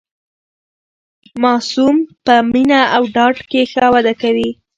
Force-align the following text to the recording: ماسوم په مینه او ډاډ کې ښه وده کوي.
ماسوم 1.43 1.95
په 2.25 2.35
مینه 2.51 2.81
او 2.95 3.03
ډاډ 3.15 3.35
کې 3.49 3.61
ښه 3.71 3.85
وده 3.93 4.13
کوي. 4.21 4.49